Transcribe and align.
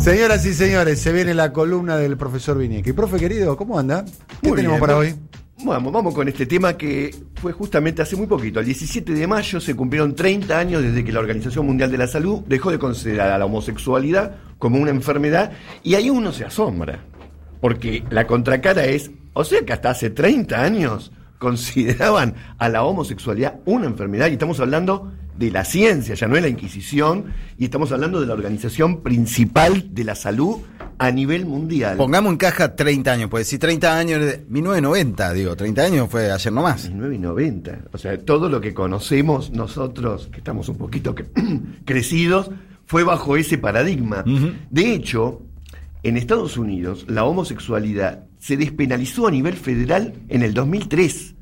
Señoras 0.00 0.46
y 0.46 0.54
señores, 0.54 0.98
se 0.98 1.12
viene 1.12 1.34
la 1.34 1.52
columna 1.52 1.98
del 1.98 2.16
profesor 2.16 2.56
Vinieque. 2.56 2.94
Profe 2.94 3.18
querido, 3.18 3.54
¿cómo 3.54 3.78
anda? 3.78 4.02
¿Qué 4.40 4.48
Muy 4.48 4.56
tenemos 4.56 4.78
bien, 4.78 4.80
para 4.80 4.96
hoy? 4.96 5.14
Vamos, 5.62 5.92
vamos 5.92 6.14
con 6.14 6.26
este 6.26 6.46
tema 6.46 6.74
que 6.74 7.14
fue 7.34 7.52
justamente 7.52 8.00
hace 8.00 8.16
muy 8.16 8.26
poquito. 8.26 8.60
El 8.60 8.66
17 8.66 9.12
de 9.12 9.26
mayo 9.26 9.60
se 9.60 9.76
cumplieron 9.76 10.14
30 10.14 10.58
años 10.58 10.82
desde 10.82 11.04
que 11.04 11.12
la 11.12 11.20
Organización 11.20 11.66
Mundial 11.66 11.90
de 11.90 11.98
la 11.98 12.06
Salud 12.06 12.40
dejó 12.46 12.70
de 12.70 12.78
considerar 12.78 13.30
a 13.30 13.36
la 13.36 13.44
homosexualidad 13.44 14.36
como 14.58 14.78
una 14.78 14.90
enfermedad 14.90 15.52
y 15.82 15.96
ahí 15.96 16.08
uno 16.08 16.32
se 16.32 16.46
asombra. 16.46 17.04
Porque 17.60 18.02
la 18.08 18.26
contracara 18.26 18.86
es, 18.86 19.10
o 19.34 19.44
sea 19.44 19.66
que 19.66 19.74
hasta 19.74 19.90
hace 19.90 20.08
30 20.08 20.62
años 20.62 21.12
consideraban 21.40 22.34
a 22.58 22.68
la 22.68 22.84
homosexualidad 22.84 23.60
una 23.64 23.86
enfermedad 23.86 24.28
y 24.28 24.34
estamos 24.34 24.60
hablando 24.60 25.10
de 25.36 25.50
la 25.50 25.64
ciencia, 25.64 26.14
ya 26.14 26.28
no 26.28 26.36
es 26.36 26.42
la 26.42 26.48
Inquisición, 26.48 27.32
y 27.58 27.64
estamos 27.64 27.90
hablando 27.92 28.20
de 28.20 28.26
la 28.26 28.34
organización 28.34 29.02
principal 29.02 29.94
de 29.94 30.04
la 30.04 30.14
salud 30.14 30.58
a 30.98 31.10
nivel 31.10 31.46
mundial. 31.46 31.96
Pongamos 31.96 32.32
en 32.32 32.36
caja 32.36 32.76
30 32.76 33.10
años, 33.10 33.30
pues 33.30 33.48
si 33.48 33.58
30 33.58 33.98
años, 33.98 34.20
de 34.20 34.44
1990, 34.50 35.32
digo, 35.32 35.56
30 35.56 35.82
años 35.82 36.08
fue 36.10 36.30
ayer 36.30 36.52
nomás. 36.52 36.84
1990. 36.90 37.86
O 37.90 37.96
sea, 37.96 38.18
todo 38.18 38.50
lo 38.50 38.60
que 38.60 38.74
conocemos 38.74 39.50
nosotros, 39.50 40.28
que 40.30 40.38
estamos 40.38 40.68
un 40.68 40.76
poquito 40.76 41.14
crecidos, 41.86 42.50
fue 42.84 43.02
bajo 43.02 43.38
ese 43.38 43.56
paradigma. 43.56 44.24
De 44.68 44.92
hecho, 44.92 45.40
en 46.02 46.18
Estados 46.18 46.58
Unidos, 46.58 47.06
la 47.08 47.24
homosexualidad 47.24 48.26
se 48.38 48.58
despenalizó 48.58 49.26
a 49.26 49.30
nivel 49.30 49.54
federal 49.54 50.14
en 50.28 50.42
el 50.42 50.52
2003. 50.52 51.34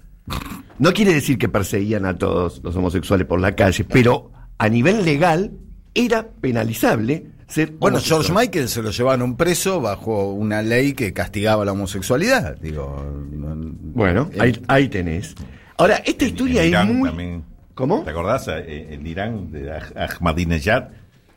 No 0.78 0.92
quiere 0.92 1.12
decir 1.14 1.38
que 1.38 1.48
perseguían 1.48 2.05
a 2.06 2.16
todos 2.18 2.60
los 2.62 2.74
homosexuales 2.77 3.27
por 3.27 3.41
la 3.41 3.55
calle, 3.56 3.84
pero 3.84 4.30
a 4.59 4.69
nivel 4.69 5.05
legal 5.05 5.52
era 5.95 6.28
penalizable 6.41 7.27
ser 7.48 7.73
Bueno. 7.78 7.98
George 8.00 8.33
Michael 8.33 8.69
se 8.69 8.83
lo 8.83 8.91
llevaron 8.91 9.22
un 9.22 9.36
preso 9.36 9.80
bajo 9.80 10.33
una 10.33 10.62
ley 10.62 10.92
que 10.92 11.12
castigaba 11.12 11.64
la 11.64 11.72
homosexualidad. 11.72 12.56
Digo, 12.61 13.05
no- 13.33 13.56
Bueno, 13.94 14.30
el- 14.34 14.41
ahí, 14.41 14.62
ahí 14.69 14.89
tenés. 14.89 15.34
Ahora, 15.78 15.97
esta 16.05 16.25
En- 16.25 16.30
historia 16.30 16.62
en 16.64 16.74
es 16.74 16.86
muy... 16.95 17.08
también. 17.08 17.45
¿Cómo? 17.74 18.02
¿Te 18.02 18.11
acordás? 18.11 18.47
Eh, 18.48 18.89
En 18.91 19.06
Irán, 19.06 19.50
de 19.52 19.70
Ahmadinejad, 19.97 20.89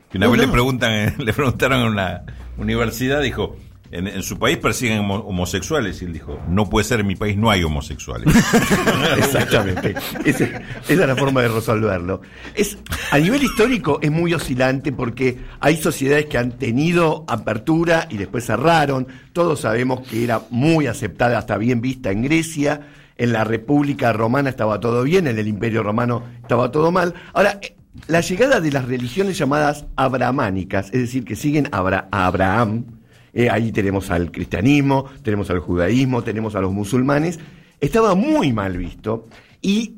que 0.09 0.17
una 0.17 0.25
No, 0.25 0.31
vez 0.33 0.41
no. 0.41 0.47
le 0.47 0.51
preguntan, 0.51 1.13
le 1.25 1.33
preguntaron 1.33 1.81
en 1.81 1.87
una 1.87 2.23
universidad, 2.57 3.21
dijo, 3.21 3.55
en, 3.91 4.23
su 4.23 4.39
país 4.39 4.57
persiguen 4.57 4.99
homo- 4.99 5.23
homosexuales, 5.27 6.01
y 6.01 6.05
él 6.05 6.13
dijo, 6.13 6.39
no 6.47 6.69
puede 6.69 6.85
ser, 6.85 7.01
en 7.01 7.07
mi 7.07 7.15
país 7.15 7.35
no 7.37 7.49
hay 7.49 7.63
homosexuales. 7.63 8.33
Exactamente. 9.17 9.95
Esa 10.25 10.61
es 10.87 10.97
la 10.97 11.15
forma 11.15 11.41
de 11.41 11.49
resolverlo. 11.49 12.21
Es, 12.55 12.77
a 13.11 13.17
nivel 13.19 13.43
histórico 13.43 13.99
es 14.01 14.11
muy 14.11 14.33
oscilante 14.33 14.91
porque 14.91 15.39
hay 15.59 15.77
sociedades 15.77 16.25
que 16.27 16.37
han 16.37 16.51
tenido 16.53 17.25
apertura 17.27 18.07
y 18.09 18.17
después 18.17 18.45
cerraron. 18.45 19.07
Todos 19.33 19.61
sabemos 19.61 20.07
que 20.07 20.23
era 20.23 20.41
muy 20.49 20.87
aceptada, 20.87 21.37
hasta 21.37 21.57
bien 21.57 21.81
vista 21.81 22.11
en 22.11 22.23
Grecia. 22.23 22.87
En 23.17 23.33
la 23.33 23.43
República 23.43 24.13
Romana 24.13 24.49
estaba 24.49 24.79
todo 24.79 25.03
bien, 25.03 25.27
en 25.27 25.37
el 25.37 25.47
Imperio 25.47 25.83
Romano 25.83 26.23
estaba 26.41 26.71
todo 26.71 26.91
mal. 26.91 27.13
Ahora, 27.33 27.59
eh, 27.61 27.75
la 28.07 28.21
llegada 28.21 28.61
de 28.61 28.71
las 28.71 28.85
religiones 28.85 29.37
llamadas 29.37 29.85
abrahámicas, 29.95 30.87
es 30.87 31.01
decir, 31.01 31.23
que 31.25 31.35
siguen 31.35 31.67
a 31.71 31.79
Abraham, 32.11 32.85
eh, 33.33 33.49
ahí 33.49 33.71
tenemos 33.71 34.09
al 34.11 34.31
cristianismo, 34.31 35.05
tenemos 35.23 35.49
al 35.49 35.59
judaísmo, 35.59 36.23
tenemos 36.23 36.55
a 36.55 36.61
los 36.61 36.71
musulmanes, 36.73 37.39
estaba 37.79 38.15
muy 38.15 38.53
mal 38.53 38.77
visto 38.77 39.27
y 39.61 39.95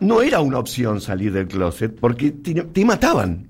no 0.00 0.22
era 0.22 0.40
una 0.40 0.58
opción 0.58 1.00
salir 1.00 1.32
del 1.32 1.46
closet 1.48 1.98
porque 1.98 2.30
te, 2.32 2.54
te 2.54 2.84
mataban. 2.84 3.48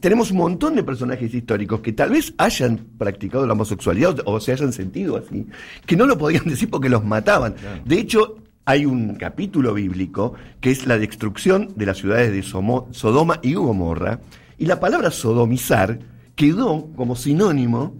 Tenemos 0.00 0.30
un 0.30 0.38
montón 0.38 0.76
de 0.76 0.82
personajes 0.82 1.34
históricos 1.34 1.80
que 1.80 1.92
tal 1.92 2.10
vez 2.10 2.32
hayan 2.38 2.78
practicado 2.96 3.46
la 3.46 3.52
homosexualidad 3.52 4.20
o, 4.24 4.32
o 4.34 4.40
se 4.40 4.52
hayan 4.52 4.72
sentido 4.72 5.16
así, 5.18 5.46
que 5.84 5.96
no 5.96 6.06
lo 6.06 6.16
podían 6.16 6.44
decir 6.48 6.70
porque 6.70 6.88
los 6.88 7.04
mataban. 7.04 7.54
De 7.84 7.98
hecho, 7.98 8.36
hay 8.64 8.86
un 8.86 9.16
capítulo 9.16 9.74
bíblico 9.74 10.32
que 10.60 10.70
es 10.70 10.86
la 10.86 10.96
destrucción 10.96 11.68
de 11.76 11.84
las 11.86 11.98
ciudades 11.98 12.32
de 12.32 12.42
Somo- 12.42 12.86
Sodoma 12.92 13.40
y 13.42 13.54
Gomorra, 13.54 14.20
y 14.56 14.64
la 14.66 14.80
palabra 14.80 15.10
sodomizar 15.10 15.98
quedó 16.34 16.90
como 16.96 17.14
sinónimo 17.16 17.94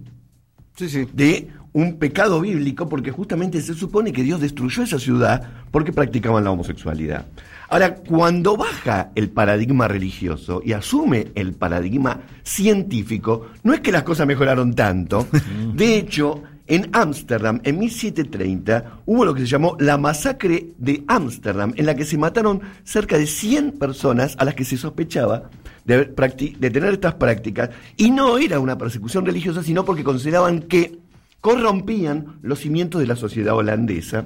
Sí, 0.75 0.89
sí. 0.89 1.07
de 1.13 1.49
un 1.73 1.97
pecado 1.97 2.39
bíblico 2.41 2.87
porque 2.87 3.11
justamente 3.11 3.61
se 3.61 3.73
supone 3.73 4.13
que 4.13 4.23
Dios 4.23 4.39
destruyó 4.39 4.83
esa 4.83 4.99
ciudad 4.99 5.43
porque 5.71 5.91
practicaban 5.91 6.43
la 6.43 6.51
homosexualidad. 6.51 7.25
Ahora, 7.67 7.95
cuando 7.95 8.55
baja 8.55 9.11
el 9.15 9.29
paradigma 9.29 9.87
religioso 9.87 10.61
y 10.63 10.73
asume 10.73 11.27
el 11.35 11.53
paradigma 11.53 12.21
científico, 12.43 13.47
no 13.63 13.73
es 13.73 13.81
que 13.81 13.91
las 13.91 14.03
cosas 14.03 14.27
mejoraron 14.27 14.73
tanto. 14.73 15.27
De 15.73 15.97
hecho, 15.97 16.43
en 16.67 16.89
Ámsterdam, 16.93 17.61
en 17.63 17.79
1730, 17.79 19.01
hubo 19.05 19.25
lo 19.25 19.33
que 19.33 19.41
se 19.41 19.47
llamó 19.47 19.77
la 19.79 19.97
masacre 19.97 20.67
de 20.77 21.03
Ámsterdam, 21.07 21.73
en 21.75 21.85
la 21.85 21.95
que 21.95 22.05
se 22.05 22.17
mataron 22.17 22.61
cerca 22.83 23.17
de 23.17 23.27
100 23.27 23.73
personas 23.73 24.35
a 24.39 24.45
las 24.45 24.55
que 24.55 24.65
se 24.65 24.77
sospechaba 24.77 25.49
de, 25.85 26.05
de 26.05 26.69
tener 26.71 26.93
estas 26.93 27.15
prácticas, 27.15 27.69
y 27.97 28.09
no 28.09 28.37
era 28.37 28.59
una 28.59 28.77
persecución 28.77 29.25
religiosa, 29.25 29.61
sino 29.61 29.85
porque 29.85 30.03
consideraban 30.03 30.61
que 30.61 30.97
corrompían 31.39 32.39
los 32.41 32.59
cimientos 32.59 32.99
de 32.99 33.07
la 33.07 33.15
sociedad 33.15 33.55
holandesa. 33.55 34.25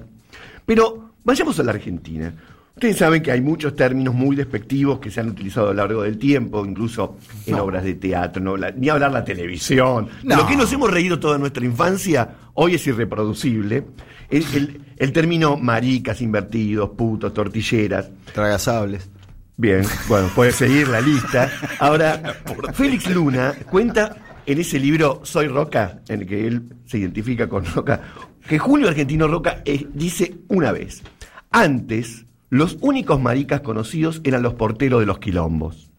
Pero 0.66 1.11
vayamos 1.25 1.59
a 1.59 1.63
la 1.63 1.71
Argentina. 1.71 2.33
Ustedes 2.79 2.95
saben 2.95 3.22
que 3.22 3.29
hay 3.34 3.41
muchos 3.41 3.75
términos 3.75 4.16
muy 4.16 4.38
despectivos 4.38 5.00
que 5.00 5.12
se 5.12 5.19
han 5.19 5.28
utilizado 5.28 5.67
a 5.67 5.69
lo 5.72 5.75
largo 5.85 6.03
del 6.03 6.17
tiempo, 6.17 6.66
incluso 6.66 7.17
en 7.45 7.56
obras 7.56 7.84
de 7.84 7.95
teatro, 7.95 8.41
no, 8.41 8.56
La- 8.56 8.72
ni 8.72 8.88
hablar 8.88 9.12
la 9.12 9.25
televisión. 9.25 10.07
No. 10.23 10.38
Lo 10.38 10.47
que 10.47 10.56
nos 10.56 10.72
hemos 10.72 10.89
reído 10.89 11.19
toda 11.19 11.38
nuestra 11.38 11.66
infancia, 11.66 12.29
hoy 12.53 12.75
es 12.75 12.88
irreproducible. 12.88 13.84
El, 14.29 14.45
el- 14.56 14.81
el 14.95 15.12
término 15.12 15.57
maricas, 15.57 16.22
invertidos, 16.22 16.91
putos, 16.91 17.34
tortilleras. 17.34 18.12
Tragasables. 18.34 19.09
Bien, 19.57 19.81
bueno, 20.07 20.29
puede 20.34 20.53
seguir 20.53 20.88
la 20.88 21.01
lista. 21.01 21.51
Ahora, 21.79 22.34
Félix 22.73 23.09
Luna 23.13 23.56
cuenta 23.69 24.16
en 24.45 24.57
ese 24.57 24.79
libro 24.79 25.19
Soy 25.23 25.50
Roca, 25.50 26.00
en 26.07 26.22
el 26.22 26.25
que 26.28 26.47
él 26.47 26.62
se 26.85 26.97
identifica 27.00 27.50
con 27.50 27.66
Roca, 27.66 28.00
que 28.47 28.57
Julio 28.57 28.88
Argentino 28.88 29.28
Roca 29.28 29.63
eh, 29.66 29.85
dice 29.94 30.34
una 30.47 30.72
vez, 30.72 31.03
antes 31.51 32.25
los 32.50 32.78
únicos 32.82 33.22
maricas 33.22 33.62
conocidos 33.62 34.22
eran 34.24 34.42
los 34.42 34.56
porteros 34.56 35.00
de 35.00 35.06
los 35.06 35.20
quilombos. 35.20 35.92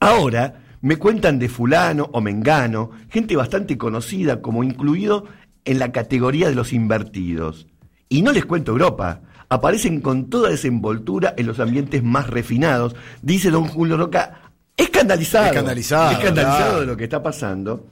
Ahora 0.00 0.62
me 0.82 0.96
cuentan 0.96 1.38
de 1.38 1.48
fulano 1.48 2.10
o 2.12 2.20
mengano, 2.20 2.90
gente 3.08 3.36
bastante 3.36 3.78
conocida 3.78 4.42
como 4.42 4.62
incluido 4.62 5.24
en 5.64 5.78
la 5.78 5.92
categoría 5.92 6.48
de 6.48 6.54
los 6.54 6.72
invertidos. 6.72 7.66
Y 8.08 8.22
no 8.22 8.32
les 8.32 8.44
cuento 8.44 8.72
Europa, 8.72 9.22
aparecen 9.48 10.00
con 10.00 10.28
toda 10.28 10.50
desenvoltura 10.50 11.34
en 11.36 11.46
los 11.46 11.58
ambientes 11.58 12.02
más 12.02 12.28
refinados, 12.28 12.94
dice 13.22 13.50
don 13.50 13.66
Julio 13.66 13.96
Roca, 13.96 14.52
escandalizado. 14.76 15.46
Escandalizado, 15.46 16.12
Escandalizado 16.12 16.80
de 16.80 16.86
lo 16.86 16.96
que 16.96 17.04
está 17.04 17.22
pasando. 17.22 17.86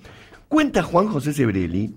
Cuenta 0.48 0.82
Juan 0.82 1.08
José 1.08 1.32
Sebrelli 1.32 1.94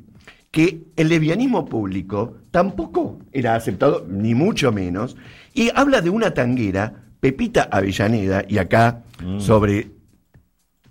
que 0.57 0.85
el 0.95 1.09
lesbianismo 1.09 1.65
público 1.65 2.37
tampoco 2.49 3.19
era 3.31 3.53
aceptado, 3.53 4.07
ni 4.09 4.33
mucho 4.33 4.71
menos, 4.71 5.15
y 5.53 5.69
habla 5.75 6.01
de 6.01 6.09
una 6.09 6.33
tanguera, 6.33 7.03
Pepita 7.19 7.69
Avellaneda, 7.71 8.43
y 8.47 8.57
acá 8.57 9.03
sobre 9.37 9.91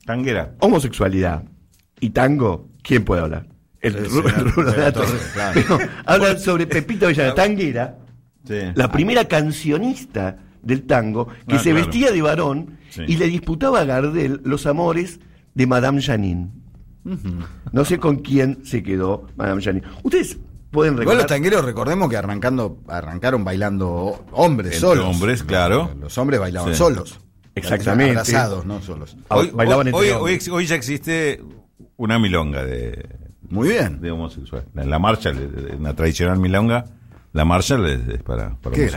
Tanguera. 0.05 0.55
homosexualidad 0.61 1.43
y 1.99 2.11
tango, 2.11 2.69
¿quién 2.83 3.05
puede 3.05 3.23
hablar? 3.23 3.47
El, 3.81 3.97
el 3.97 4.05
Dato. 4.77 5.01
Torre, 5.01 5.19
claro. 5.35 5.53
Pero 5.67 5.79
habla 6.05 6.39
sobre 6.39 6.69
Pepita 6.69 7.07
Avellaneda, 7.07 7.35
tanguera, 7.35 7.99
Sí. 8.45 8.55
la 8.77 8.93
primera 8.93 9.25
cancionista 9.25 10.37
del 10.63 10.85
tango, 10.85 11.27
que 11.49 11.57
Ah, 11.57 11.59
se 11.59 11.71
claro. 11.73 11.87
vestía 11.87 12.13
de 12.13 12.23
varón 12.23 12.79
Sí. 12.91 13.03
y 13.09 13.17
le 13.17 13.27
disputaba 13.27 13.81
a 13.81 13.85
Gardel 13.85 14.41
los 14.45 14.65
amores 14.67 15.19
de 15.55 15.67
Madame 15.67 16.01
Janine. 16.01 16.51
No 17.73 17.85
sé 17.85 17.99
con 17.99 18.17
quién 18.17 18.65
se 18.65 18.83
quedó 18.83 19.27
Madame 19.37 19.63
Janine. 19.63 19.87
Ustedes 20.03 20.39
pueden 20.71 20.95
Igual 20.95 20.99
recordar... 21.07 21.23
los 21.23 21.27
tangueros, 21.27 21.65
recordemos 21.65 22.09
que 22.11 22.17
arrancando, 22.17 22.79
arrancaron 22.89 23.45
bailando 23.45 24.25
hombres 24.33 24.75
Entre 24.75 24.81
solos. 24.81 25.05
hombres, 25.07 25.43
claro. 25.43 25.91
Los 26.01 26.17
hombres 26.19 26.41
bailaban 26.41 26.73
Sí. 26.73 26.79
solos. 26.79 27.21
Exactamente. 27.55 28.11
Abrazados, 28.19 28.67
no 28.67 28.83
solos. 28.83 29.17
Ah, 29.31 29.37
Hoy, 29.37 29.51
bailaban 29.55 29.87
hoy- 29.87 29.93
entre 29.93 30.13
hoy- 30.13 30.17
hombres. 30.21 30.49
hoy 30.49 30.67
ya 30.67 30.75
existe 30.75 31.43
una 31.97 32.19
milonga 32.19 32.65
de, 32.65 33.09
Muy 33.49 33.69
bien. 33.71 34.01
de 34.01 34.11
homosexual. 34.11 34.65
La, 34.75 34.85
la 34.85 34.99
marcha, 34.99 35.33
de- 35.33 35.77
una 35.77 35.95
tradicional 35.95 36.39
milonga, 36.39 36.85
la 37.33 37.45
marcha 37.47 37.77
es, 37.87 38.07
es 38.09 38.23
para, 38.23 38.57
para 38.57 38.75
Qué 38.77 38.91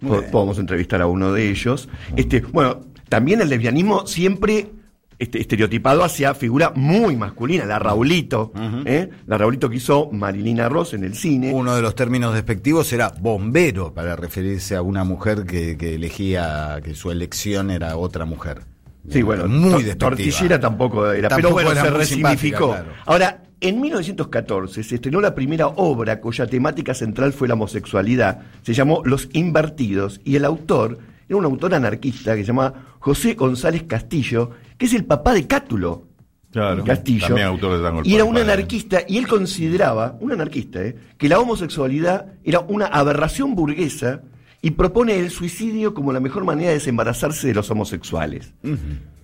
bien. 0.00 0.30
podemos 0.30 0.58
entrevistar 0.58 1.02
a 1.02 1.06
uno 1.06 1.32
de 1.32 1.50
ellos. 1.50 1.88
Este, 2.16 2.40
bueno, 2.40 2.80
también 3.10 3.40
el 3.42 3.48
lesbianismo 3.50 4.06
siempre 4.06 4.70
este, 5.22 5.40
estereotipado 5.40 6.02
hacia 6.02 6.34
figura 6.34 6.72
muy 6.74 7.14
masculina, 7.14 7.64
la 7.64 7.78
Raulito, 7.78 8.52
¿eh? 8.84 9.08
la 9.26 9.38
Raulito 9.38 9.70
que 9.70 9.76
hizo 9.76 10.10
Marilina 10.10 10.68
Ross 10.68 10.94
en 10.94 11.04
el 11.04 11.14
cine. 11.14 11.52
Uno 11.54 11.76
de 11.76 11.80
los 11.82 11.94
términos 11.94 12.34
despectivos 12.34 12.92
era 12.92 13.10
bombero, 13.20 13.94
para 13.94 14.16
referirse 14.16 14.74
a 14.74 14.82
una 14.82 15.04
mujer 15.04 15.44
que, 15.44 15.76
que 15.76 15.94
elegía, 15.94 16.80
que 16.82 16.94
su 16.94 17.12
elección 17.12 17.70
era 17.70 17.96
otra 17.96 18.24
mujer. 18.24 18.62
Sí, 19.08 19.22
bueno, 19.22 19.46
muy 19.46 19.84
despectiva. 19.84 20.10
tortillera 20.10 20.58
tampoco 20.60 21.12
era, 21.12 21.28
pero 21.28 21.52
bueno, 21.52 21.72
se 21.72 21.90
resignificó. 21.90 22.70
claro. 22.70 22.92
Ahora, 23.06 23.42
en 23.60 23.80
1914 23.80 24.82
se 24.82 24.96
estrenó 24.96 25.20
la 25.20 25.36
primera 25.36 25.68
obra 25.68 26.20
cuya 26.20 26.48
temática 26.48 26.94
central 26.94 27.32
fue 27.32 27.46
la 27.46 27.54
homosexualidad. 27.54 28.40
Se 28.62 28.74
llamó 28.74 29.02
Los 29.04 29.28
Invertidos 29.32 30.20
y 30.24 30.34
el 30.34 30.44
autor 30.44 30.98
era 31.28 31.38
un 31.38 31.44
autor 31.44 31.74
anarquista 31.74 32.34
que 32.34 32.42
se 32.42 32.48
llama 32.48 32.74
José 32.98 33.34
González 33.34 33.84
Castillo, 33.84 34.50
que 34.82 34.86
es 34.86 34.94
el 34.94 35.04
papá 35.04 35.32
de 35.32 35.46
Cátulo. 35.46 36.08
Claro, 36.50 36.82
Castillo. 36.82 37.28
también 37.28 37.46
autor 37.46 37.76
de 37.76 37.84
Tango 37.84 38.00
el 38.00 38.06
y 38.08 38.16
era 38.16 38.24
un 38.24 38.36
anarquista, 38.36 39.02
y 39.06 39.16
él 39.16 39.28
consideraba, 39.28 40.16
un 40.18 40.32
anarquista, 40.32 40.82
¿eh? 40.82 40.96
que 41.16 41.28
la 41.28 41.38
homosexualidad 41.38 42.32
era 42.42 42.58
una 42.58 42.86
aberración 42.86 43.54
burguesa 43.54 44.22
y 44.60 44.72
propone 44.72 45.20
el 45.20 45.30
suicidio 45.30 45.94
como 45.94 46.12
la 46.12 46.18
mejor 46.18 46.42
manera 46.42 46.70
de 46.70 46.74
desembarazarse 46.74 47.46
de 47.46 47.54
los 47.54 47.70
homosexuales. 47.70 48.54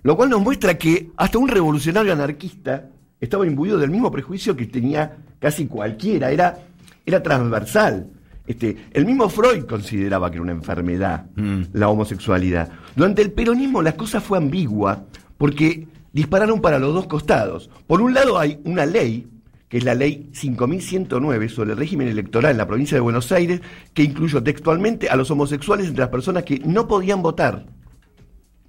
Lo 0.01 0.15
cual 0.15 0.29
nos 0.29 0.39
muestra 0.39 0.77
que 0.77 1.11
hasta 1.17 1.37
un 1.37 1.49
revolucionario 1.49 2.13
anarquista 2.13 2.85
estaba 3.19 3.45
imbuido 3.45 3.77
del 3.77 3.89
mismo 3.89 4.09
prejuicio 4.13 4.55
que 4.55 4.65
tenía 4.65 5.17
casi 5.39 5.67
cualquiera, 5.67 6.31
era, 6.31 6.57
era 7.05 7.21
transversal. 7.21 8.07
Este, 8.47 8.77
el 8.93 9.05
mismo 9.05 9.27
Freud 9.27 9.65
consideraba 9.65 10.31
que 10.31 10.35
era 10.37 10.43
una 10.43 10.53
enfermedad 10.53 11.25
la 11.73 11.89
homosexualidad. 11.89 12.71
Durante 12.95 13.21
el 13.21 13.33
peronismo 13.33 13.81
la 13.81 13.91
cosa 13.91 14.21
fue 14.21 14.37
ambigua 14.37 15.03
porque 15.39 15.87
dispararon 16.13 16.61
para 16.61 16.77
los 16.77 16.93
dos 16.93 17.07
costados. 17.07 17.71
Por 17.87 18.01
un 18.01 18.13
lado 18.13 18.37
hay 18.37 18.59
una 18.65 18.85
ley, 18.85 19.27
que 19.67 19.79
es 19.79 19.83
la 19.83 19.95
ley 19.95 20.29
5109 20.33 21.49
sobre 21.49 21.71
el 21.71 21.77
régimen 21.77 22.07
electoral 22.07 22.51
en 22.51 22.57
la 22.57 22.67
provincia 22.67 22.95
de 22.95 23.01
Buenos 23.01 23.31
Aires, 23.31 23.61
que 23.95 24.03
incluyó 24.03 24.43
textualmente 24.43 25.09
a 25.09 25.15
los 25.15 25.31
homosexuales 25.31 25.87
entre 25.87 26.01
las 26.01 26.09
personas 26.09 26.43
que 26.43 26.59
no 26.59 26.87
podían 26.87 27.23
votar. 27.23 27.65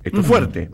Esto 0.02 0.20
es 0.20 0.26
fuerte 0.26 0.70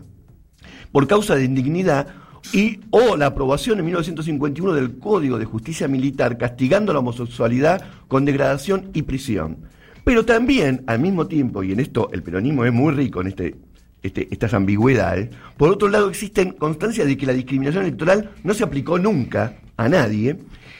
por 0.93 1.07
causa 1.07 1.35
de 1.35 1.45
indignidad 1.45 2.09
y 2.53 2.81
o 2.91 3.17
la 3.17 3.27
aprobación 3.27 3.79
en 3.79 3.87
1951 3.87 4.73
del 4.75 4.99
Código 4.99 5.39
de 5.39 5.45
Justicia 5.45 5.89
Militar 5.89 6.39
castigando 6.39 6.93
la 6.93 7.01
homosexualidad 7.01 7.83
con 8.09 8.25
degradación 8.25 8.91
y 8.95 9.03
prisión. 9.03 9.59
Pero 10.05 10.25
también, 10.25 10.85
al 10.87 11.01
mismo 11.01 11.27
tiempo, 11.27 11.65
y 11.65 11.73
en 11.73 11.81
esto 11.81 12.11
el 12.13 12.23
peronismo 12.23 12.65
es 12.65 12.73
muy 12.73 12.95
rico 12.95 13.21
en 13.21 13.27
este, 13.27 13.57
este- 14.07 14.29
estas 14.31 14.55
ambigüedades, 14.55 15.31
por 15.57 15.71
otro 15.71 15.89
lado 15.89 16.09
existen 16.09 16.53
constancias 16.53 17.07
de 17.07 17.17
que 17.17 17.27
la 17.27 17.33
discriminación 17.33 17.85
electoral 17.85 18.31
no 18.45 18.55
se 18.55 18.65
aplicó 18.65 18.99
nunca 18.99 19.57
a 19.77 19.89
nadie 19.89 20.39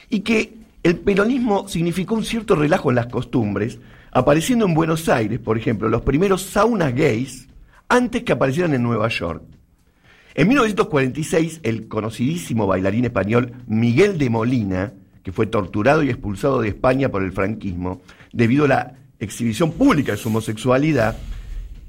y 0.09 0.21
que 0.21 0.55
el 0.83 0.97
peronismo 0.99 1.69
significó 1.69 2.15
un 2.15 2.25
cierto 2.25 2.55
relajo 2.55 2.91
en 2.91 2.97
las 2.97 3.07
costumbres, 3.07 3.79
apareciendo 4.13 4.65
en 4.67 4.75
Buenos 4.75 5.09
Aires, 5.09 5.41
por 5.41 5.59
ejemplo, 5.59 5.89
los 5.89 6.03
primeros 6.03 6.43
saunas 6.43 6.95
gays 6.95 7.49
antes 7.89 8.23
que 8.23 8.33
aparecieran 8.33 8.75
en 8.75 8.83
Nueva 8.83 9.09
York. 9.09 9.43
En 10.35 10.49
1946, 10.49 11.61
el 11.63 11.89
conocidísimo 11.89 12.67
bailarín 12.67 13.05
español 13.07 13.53
Miguel 13.67 14.19
de 14.19 14.31
Molina, 14.31 14.93
que 15.23 15.33
fue 15.33 15.47
torturado 15.47 16.03
y 16.03 16.11
expulsado 16.11 16.61
de 16.61 16.69
España 16.69 17.09
por 17.09 17.23
el 17.23 17.33
franquismo, 17.33 18.03
debido 18.33 18.67
a 18.67 18.69
la 18.69 18.93
exhibición 19.19 19.73
pública 19.73 20.13
de 20.13 20.19
su 20.19 20.29
homosexualidad, 20.29 21.17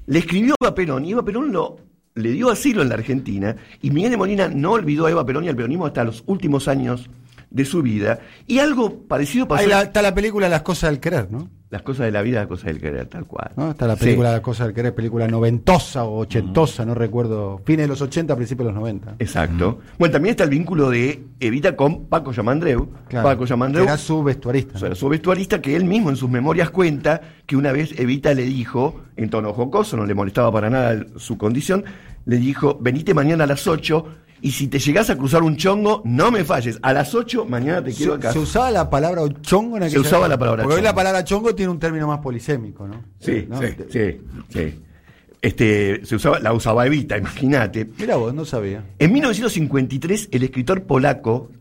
le 0.08 0.20
escribió 0.20 0.54
a 0.54 0.66
Eva 0.66 0.76
Perón 0.76 1.06
y 1.06 1.12
Eva 1.12 1.24
Perón 1.24 1.52
lo, 1.54 1.78
le 2.16 2.32
dio 2.32 2.50
asilo 2.50 2.82
en 2.82 2.90
la 2.90 2.96
Argentina 2.96 3.56
y 3.82 3.92
Miguel 3.92 4.12
de 4.12 4.18
Molina 4.18 4.48
no 4.50 4.72
olvidó 4.72 5.06
a 5.06 5.12
Eva 5.12 5.26
Perón 5.26 5.44
y 5.46 5.50
al 5.50 5.56
peronismo 5.56 5.86
hasta 5.86 6.04
los 6.04 6.24
últimos 6.26 6.68
años 6.68 7.10
de 7.50 7.64
su 7.66 7.82
vida 7.82 8.20
y 8.48 8.60
algo 8.60 9.04
parecido 9.08 9.48
pasó 9.48 9.62
Ahí 9.64 9.70
la- 9.70 9.84
está 9.84 10.02
la 10.02 10.14
película 10.16 10.50
Las 10.50 10.64
cosas 10.64 10.90
del 10.90 11.00
querer, 11.00 11.32
¿no? 11.32 11.50
Las 11.70 11.82
cosas 11.82 12.06
de 12.06 12.12
la 12.12 12.22
vida, 12.22 12.40
las 12.40 12.48
cosas 12.48 12.66
del 12.68 12.80
querer, 12.80 13.08
tal 13.08 13.26
cual. 13.26 13.52
¿No? 13.58 13.72
Está 13.72 13.88
la 13.88 13.96
Sí. 13.96 14.06
película 14.06 14.32
Las 14.32 14.40
cosas 14.42 14.68
del 14.68 14.74
querer, 14.76 14.96
película 14.96 15.28
noventosa 15.28 16.06
o 16.06 16.20
ochentosa, 16.20 16.86
no 16.86 16.94
recuerdo, 16.94 17.62
fines 17.66 17.84
de 17.84 17.88
los 17.90 18.02
80, 18.02 18.36
principios 18.36 18.68
de 18.68 18.74
los 18.74 18.80
90. 18.82 19.16
Exacto. 19.20 19.80
Bueno, 20.00 20.14
también 20.14 20.32
está 20.32 20.46
el 20.46 20.50
vínculo 20.52 20.90
de 20.90 21.24
Evita 21.40 21.76
con 21.76 22.06
Paco 22.06 22.32
Yamandreu. 22.32 22.90
Claro, 23.10 23.28
Paco 23.28 23.46
Yamandreu 23.46 23.84
era 23.84 23.98
su 23.98 24.24
vestuarista. 24.24 24.76
O 24.76 24.80
sea, 24.80 24.96
su 24.96 25.10
vestuarista 25.10 25.62
que 25.62 25.76
él 25.76 25.84
mismo 25.86 26.10
en 26.10 26.16
sus 26.16 26.30
memorias 26.30 26.70
cuenta 26.70 27.22
que 27.46 27.58
una 27.58 27.72
vez 27.74 28.00
Evita 28.00 28.34
le 28.34 28.44
dijo, 28.44 29.02
en 29.18 29.30
tono 29.30 29.54
jocoso, 29.54 29.98
no 29.98 30.06
le 30.06 30.14
molestaba 30.14 30.52
para 30.52 30.70
nada 30.70 31.06
su 31.18 31.38
condición, 31.38 31.84
le 32.26 32.38
dijo, 32.38 32.78
venite 32.80 33.14
mañana 33.14 33.44
a 33.44 33.48
las 33.48 33.68
8 33.68 34.06
y 34.42 34.52
si 34.52 34.68
te 34.68 34.80
llegás 34.80 35.10
a 35.10 35.18
cruzar 35.18 35.44
un 35.44 35.58
chongo, 35.58 36.02
no 36.06 36.32
me 36.32 36.44
falles. 36.46 36.78
A 36.82 36.94
las 36.94 37.14
8 37.16 37.46
mañana 37.46 37.84
te 37.84 37.94
quiero 37.94 38.14
Se, 38.14 38.18
acá. 38.20 38.32
se 38.34 38.40
usaba 38.40 38.70
la 38.72 38.90
palabra 38.90 39.22
chongo 39.42 39.78
en 39.78 39.84
aquella 39.84 40.00
usaba 40.02 40.18
época? 40.26 40.30
la 40.30 40.38
palabra 40.38 40.64
Porque 40.64 40.74
hoy 40.76 40.80
chongo. 40.82 40.90
la 40.90 40.96
palabra 40.96 41.24
chongo 41.24 41.56
tiene 41.56 41.72
un 41.72 41.80
término 41.80 42.08
más 42.08 42.20
polisémico, 42.20 42.88
¿no? 42.88 43.04
Sí, 43.20 43.46
¿No? 43.50 43.60
sí, 43.62 43.68
sí, 43.90 44.18
sí. 44.50 44.82
Este, 45.42 46.02
se 46.04 46.16
usaba, 46.16 46.40
la 46.40 46.52
usaba 46.54 46.86
Evita, 46.88 47.18
imagínate. 47.18 47.88
Mira 47.98 48.16
vos, 48.16 48.34
no 48.34 48.44
sabía. 48.46 48.84
En 49.00 49.14
1953, 49.14 50.30
el 50.32 50.44
escritor 50.44 50.84
polaco 50.84 51.52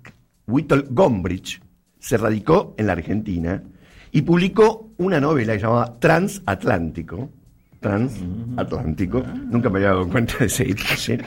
Witold 0.46 0.86
Gombrich 0.90 1.60
se 1.98 2.16
radicó 2.16 2.74
en 2.78 2.86
la 2.86 2.92
Argentina 2.94 3.62
y 4.12 4.22
publicó 4.22 4.90
una 4.96 5.20
novela 5.20 5.56
llamada 5.56 5.98
Transatlántico. 5.98 7.30
Transatlántico, 7.80 9.22
nunca 9.50 9.68
me 9.70 9.78
había 9.78 9.88
dado 9.88 10.08
cuenta 10.08 10.38
de 10.38 10.46
ese. 10.46 10.74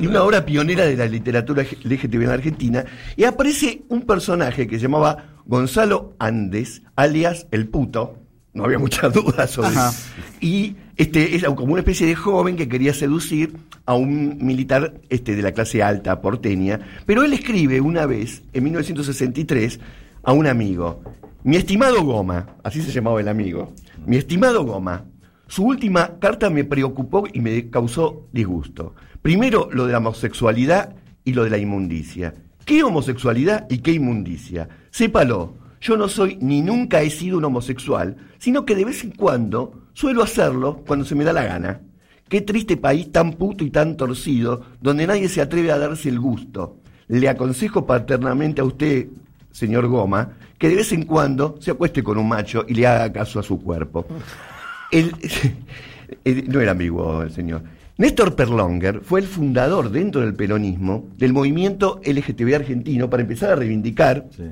Y 0.00 0.06
una 0.06 0.22
obra 0.22 0.44
pionera 0.44 0.84
de 0.84 0.96
la 0.96 1.06
literatura 1.06 1.62
LGTB 1.62 2.22
en 2.22 2.30
Argentina. 2.30 2.84
Y 3.16 3.24
aparece 3.24 3.82
un 3.88 4.02
personaje 4.02 4.66
que 4.66 4.76
se 4.76 4.82
llamaba 4.82 5.40
Gonzalo 5.46 6.14
Andes, 6.18 6.82
alias 6.96 7.46
El 7.50 7.68
Puto. 7.68 8.18
No 8.52 8.64
había 8.64 8.78
muchas 8.78 9.12
dudas 9.12 9.50
sobre 9.50 9.68
Ajá. 9.68 9.92
y 10.40 10.76
este 10.96 11.36
era 11.36 11.54
como 11.54 11.72
una 11.72 11.80
especie 11.80 12.06
de 12.06 12.14
joven 12.14 12.56
que 12.56 12.68
quería 12.68 12.94
seducir 12.94 13.54
a 13.84 13.94
un 13.94 14.38
militar 14.44 14.94
este, 15.10 15.36
de 15.36 15.42
la 15.42 15.52
clase 15.52 15.82
alta 15.82 16.20
porteña, 16.22 16.80
pero 17.04 17.22
él 17.22 17.32
escribe 17.34 17.80
una 17.80 18.06
vez, 18.06 18.42
en 18.54 18.64
1963, 18.64 19.78
a 20.22 20.32
un 20.32 20.46
amigo, 20.46 21.02
mi 21.44 21.56
estimado 21.56 22.02
Goma, 22.02 22.56
así 22.64 22.82
se 22.82 22.90
llamaba 22.92 23.20
el 23.20 23.28
amigo, 23.28 23.72
mi 24.06 24.16
estimado 24.16 24.64
Goma, 24.64 25.04
su 25.48 25.64
última 25.64 26.18
carta 26.18 26.50
me 26.50 26.64
preocupó 26.64 27.24
y 27.32 27.40
me 27.40 27.70
causó 27.70 28.26
disgusto. 28.32 28.94
Primero 29.22 29.68
lo 29.72 29.86
de 29.86 29.92
la 29.92 29.98
homosexualidad 29.98 30.94
y 31.24 31.32
lo 31.34 31.44
de 31.44 31.50
la 31.50 31.58
inmundicia. 31.58 32.34
¿Qué 32.64 32.82
homosexualidad 32.82 33.66
y 33.70 33.78
qué 33.78 33.92
inmundicia? 33.92 34.68
Sépalo, 34.90 35.54
yo 35.80 35.96
no 35.96 36.08
soy 36.08 36.36
ni 36.40 36.62
nunca 36.62 37.02
he 37.02 37.10
sido 37.10 37.38
un 37.38 37.44
homosexual, 37.44 38.16
sino 38.38 38.64
que 38.64 38.74
de 38.74 38.84
vez 38.84 39.04
en 39.04 39.12
cuando 39.12 39.82
suelo 39.92 40.22
hacerlo 40.22 40.82
cuando 40.86 41.04
se 41.04 41.14
me 41.14 41.24
da 41.24 41.32
la 41.32 41.44
gana. 41.44 41.80
Qué 42.28 42.40
triste 42.40 42.76
país 42.76 43.12
tan 43.12 43.34
puto 43.34 43.62
y 43.62 43.70
tan 43.70 43.96
torcido, 43.96 44.62
donde 44.80 45.06
nadie 45.06 45.28
se 45.28 45.40
atreve 45.40 45.70
a 45.70 45.78
darse 45.78 46.08
el 46.08 46.18
gusto. 46.18 46.78
Le 47.06 47.28
aconsejo 47.28 47.86
paternamente 47.86 48.60
a 48.60 48.64
usted, 48.64 49.06
señor 49.52 49.86
Goma, 49.86 50.32
que 50.58 50.68
de 50.68 50.74
vez 50.74 50.90
en 50.90 51.04
cuando 51.04 51.56
se 51.60 51.70
acueste 51.70 52.02
con 52.02 52.18
un 52.18 52.28
macho 52.28 52.64
y 52.66 52.74
le 52.74 52.86
haga 52.86 53.12
caso 53.12 53.38
a 53.38 53.44
su 53.44 53.60
cuerpo. 53.62 54.06
El- 54.92 55.12
el- 56.24 56.48
no 56.48 56.60
era 56.60 56.72
ambiguo 56.72 57.22
el 57.22 57.30
señor. 57.32 57.62
Néstor 57.98 58.36
Perlonger 58.36 59.00
fue 59.02 59.20
el 59.20 59.26
fundador 59.26 59.90
dentro 59.90 60.20
del 60.20 60.34
peronismo 60.34 61.08
del 61.16 61.32
movimiento 61.32 62.00
LGTB 62.04 62.54
argentino 62.54 63.08
para 63.08 63.22
empezar 63.22 63.50
a 63.50 63.56
reivindicar 63.56 64.26
Sí. 64.36 64.42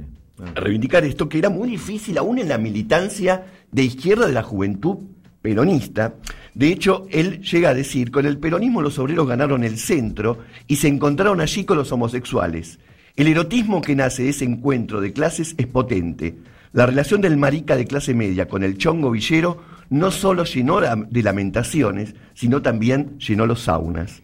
a 0.57 0.61
reivindicar 0.61 1.05
esto 1.05 1.29
que 1.29 1.39
era 1.39 1.51
muy 1.51 1.69
difícil 1.69 2.17
aún 2.19 2.39
en 2.39 2.49
la 2.49 2.59
militancia 2.59 3.45
de 3.71 3.83
izquierda 3.85 4.27
de 4.27 4.33
la 4.33 4.43
juventud 4.43 4.97
peronista. 5.43 6.15
De 6.55 6.69
hecho, 6.69 7.07
él 7.11 7.41
llega 7.43 7.69
a 7.71 7.75
decir, 7.75 8.11
con 8.11 8.25
el 8.27 8.39
peronismo 8.39 8.81
los 8.81 8.99
obreros 8.99 9.29
ganaron 9.29 9.63
el 9.63 9.77
centro 9.79 10.39
y 10.67 10.77
se 10.77 10.89
encontraron 10.89 11.41
allí 11.41 11.65
con 11.65 11.77
los 11.77 11.93
homosexuales. 11.93 12.79
El 13.15 13.29
erotismo 13.29 13.81
que 13.83 13.95
nace 13.95 14.23
de 14.25 14.31
ese 14.31 14.45
encuentro 14.45 15.01
de 15.01 15.13
clases 15.13 15.55
es 15.59 15.67
potente. 15.67 16.35
La 16.73 16.87
relación 16.87 17.21
del 17.21 17.37
marica 17.37 17.77
de 17.77 17.85
clase 17.87 18.15
media 18.15 18.49
con 18.49 18.65
el 18.65 18.79
chongo 18.79 19.11
villero 19.11 19.59
no 19.91 20.11
solo 20.11 20.45
llenó 20.45 20.81
de 20.81 21.23
lamentaciones, 21.23 22.15
sino 22.35 22.63
también 22.63 23.19
llenó 23.19 23.47
los 23.47 23.61
saunas. 23.63 24.23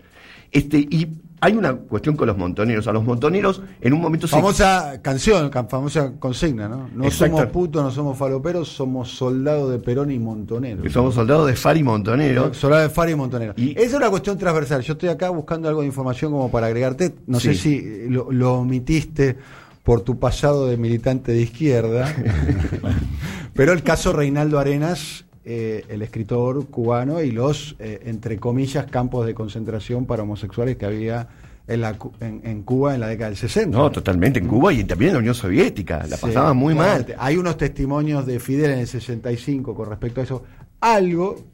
Este, 0.53 0.79
y 0.79 1.09
hay 1.43 1.55
una 1.55 1.73
cuestión 1.75 2.17
con 2.17 2.27
los 2.27 2.37
montoneros. 2.37 2.87
A 2.89 2.93
los 2.93 3.03
montoneros 3.05 3.63
en 3.81 3.93
un 3.95 4.01
momento 4.01 4.27
se- 4.27 4.37
Famosa 4.37 5.01
canción, 5.01 5.49
ca- 5.49 5.65
famosa 5.65 6.13
consigna, 6.19 6.69
¿no? 6.69 6.91
No 6.95 7.05
Exacto. 7.05 7.37
somos 7.37 7.53
putos, 7.53 7.83
no 7.83 7.91
somos 7.91 8.19
faloperos, 8.19 8.69
somos 8.69 9.11
soldados 9.13 9.71
de 9.71 9.79
Perón 9.79 10.11
y 10.11 10.19
Montonero. 10.19 10.83
que 10.83 10.91
somos 10.91 11.15
soldados 11.15 11.47
de 11.47 11.55
Fari 11.57 11.83
Montonero. 11.83 12.53
Soldado 12.53 12.83
de 12.83 12.91
Fari 12.91 13.13
y 13.13 13.15
Montonero. 13.15 13.55
Y- 13.57 13.71
Esa 13.73 13.81
es 13.83 13.95
una 13.95 14.11
cuestión 14.11 14.37
transversal. 14.37 14.83
Yo 14.83 14.95
estoy 14.95 15.09
acá 15.09 15.31
buscando 15.31 15.69
algo 15.69 15.81
de 15.83 15.87
información 15.87 16.33
como 16.33 16.51
para 16.51 16.67
agregarte. 16.67 17.15
No 17.27 17.41
sé 17.41 17.55
si 17.55 18.07
lo, 18.09 18.31
lo 18.33 18.55
omitiste 18.55 19.39
por 19.83 20.03
tu 20.03 20.19
pasado 20.19 20.67
de 20.67 20.77
militante 20.77 21.33
de 21.33 21.41
izquierda. 21.43 22.13
Pero 23.55 23.73
el 23.73 23.83
caso 23.83 24.13
Reinaldo 24.13 24.59
Arenas, 24.59 25.25
eh, 25.53 25.85
el 25.89 26.01
escritor 26.03 26.69
cubano, 26.69 27.21
y 27.21 27.33
los, 27.33 27.75
eh, 27.81 28.03
entre 28.05 28.39
comillas, 28.39 28.87
campos 28.87 29.27
de 29.27 29.35
concentración 29.35 30.07
para 30.07 30.23
homosexuales 30.23 30.77
que 30.77 30.87
había 30.87 31.27
en, 31.67 31.81
la, 31.81 31.97
en, 32.21 32.41
en 32.45 32.63
Cuba 32.63 32.95
en 32.95 33.01
la 33.01 33.09
década 33.09 33.31
del 33.31 33.37
60. 33.37 33.77
No, 33.77 33.91
totalmente, 33.91 34.39
en 34.39 34.47
Cuba 34.47 34.73
y 34.73 34.85
también 34.85 35.09
en 35.09 35.15
la 35.15 35.19
Unión 35.19 35.35
Soviética. 35.35 36.07
La 36.09 36.17
Sí, 36.17 36.27
pasaban 36.27 36.57
muy 36.57 36.77
mal. 36.77 37.05
Hay 37.19 37.37
unos 37.37 37.57
testimonios 37.57 38.27
de 38.27 38.39
Fidel 38.39 38.71
en 38.71 38.79
el 38.79 38.87
65 38.87 39.75
con 39.75 39.89
respecto 39.89 40.21
a 40.21 40.23
eso. 40.23 40.45
Algo 40.81 41.45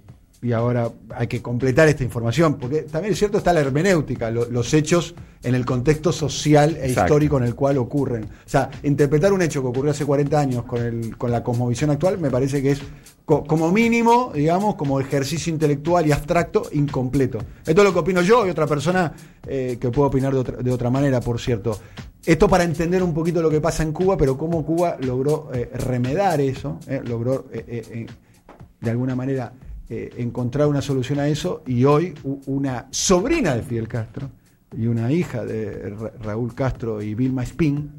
y 0.42 0.52
ahora 0.52 0.90
hay 1.14 1.26
que 1.26 1.40
completar 1.42 1.88
esta 1.88 2.04
información, 2.04 2.56
porque 2.56 2.82
también 2.82 3.12
es 3.12 3.18
cierto 3.18 3.38
está 3.38 3.52
la 3.52 3.60
hermenéutica, 3.60 4.30
lo- 4.30 4.44
los 4.50 4.72
hechos 4.74 5.14
en 5.42 5.54
el 5.54 5.64
contexto 5.64 6.12
social 6.12 6.76
e 6.76 6.88
Exacto. 6.88 7.00
histórico 7.14 7.38
en 7.38 7.44
el 7.44 7.54
cual 7.54 7.78
ocurren. 7.78 8.24
O 8.24 8.28
sea, 8.48 8.68
interpretar 8.82 9.32
un 9.32 9.42
hecho 9.42 9.62
que 9.62 9.68
ocurrió 9.68 9.90
hace 9.92 10.04
40 10.04 10.38
años 10.38 10.64
con, 10.64 10.82
el, 10.82 11.16
con 11.16 11.30
la 11.30 11.42
cosmovisión 11.42 11.90
actual 11.90 12.18
me 12.18 12.30
parece 12.30 12.60
que 12.62 12.72
es 12.72 12.80
co- 13.24 13.44
como 13.44 13.72
mínimo, 13.72 14.30
digamos, 14.34 14.74
como 14.74 15.00
ejercicio 15.00 15.52
intelectual 15.52 16.06
y 16.06 16.12
abstracto 16.12 16.64
incompleto. 16.72 17.38
Esto 17.64 17.80
es 17.80 17.84
lo 17.84 17.92
que 17.92 17.98
opino 18.00 18.20
yo 18.22 18.46
y 18.46 18.50
otra 18.50 18.66
persona 18.66 19.12
eh, 19.46 19.78
que 19.80 19.90
puede 19.90 20.08
opinar 20.08 20.32
de 20.34 20.38
otra, 20.40 20.56
de 20.58 20.70
otra 20.70 20.90
manera, 20.90 21.20
por 21.20 21.40
cierto. 21.40 21.78
Esto 22.24 22.48
para 22.48 22.64
entender 22.64 23.02
un 23.02 23.14
poquito 23.14 23.40
lo 23.40 23.48
que 23.50 23.60
pasa 23.60 23.82
en 23.84 23.92
Cuba, 23.92 24.16
pero 24.16 24.36
cómo 24.36 24.64
Cuba 24.66 24.96
logró 25.00 25.48
eh, 25.54 25.70
remedar 25.74 26.40
eso, 26.40 26.78
eh, 26.88 27.00
logró 27.04 27.46
de 27.52 28.90
alguna 28.90 29.14
manera 29.16 29.52
eh, 29.88 30.10
encontrar 30.18 30.66
una 30.68 30.82
solución 30.82 31.18
a 31.20 31.28
eso 31.28 31.62
y 31.66 31.84
hoy 31.84 32.14
una 32.46 32.86
sobrina 32.90 33.54
de 33.54 33.62
Fidel 33.62 33.88
Castro 33.88 34.30
y 34.76 34.86
una 34.86 35.12
hija 35.12 35.44
de 35.44 35.90
Ra- 35.90 36.12
Raúl 36.22 36.54
Castro 36.54 37.00
y 37.02 37.14
Vilma 37.14 37.42
Spin, 37.44 37.92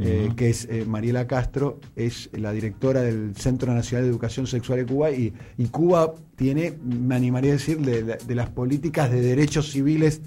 eh, 0.00 0.30
que 0.36 0.50
es 0.50 0.66
eh, 0.70 0.84
Mariela 0.86 1.26
Castro, 1.26 1.80
es 1.96 2.28
la 2.32 2.52
directora 2.52 3.02
del 3.02 3.34
Centro 3.34 3.72
Nacional 3.74 4.04
de 4.04 4.10
Educación 4.10 4.46
Sexual 4.46 4.78
de 4.80 4.86
Cuba 4.86 5.10
y, 5.10 5.32
y 5.56 5.66
Cuba 5.66 6.14
tiene, 6.36 6.74
me 6.84 7.14
animaría 7.16 7.50
a 7.52 7.54
decir, 7.54 7.78
de, 7.78 8.34
las 8.34 8.48
políticas 8.50 9.10
de 9.10 9.20
derechos 9.22 9.70
civiles 9.72 10.20